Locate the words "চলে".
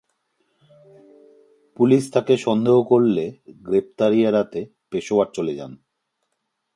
5.33-5.53